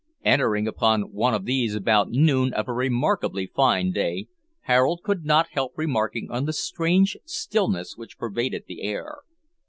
Entering 0.23 0.67
upon 0.67 1.13
one 1.13 1.35
of 1.35 1.45
these 1.45 1.75
about 1.75 2.09
noon 2.09 2.55
of 2.55 2.67
a 2.67 2.73
remarkably 2.73 3.45
fine 3.45 3.91
day, 3.91 4.25
Harold 4.61 5.01
could 5.03 5.25
not 5.25 5.49
help 5.51 5.73
remarking 5.75 6.31
on 6.31 6.45
the 6.45 6.53
strange 6.53 7.15
stillness 7.23 7.97
which 7.97 8.17
pervaded 8.17 8.63
the 8.65 8.81
air. 8.81 9.19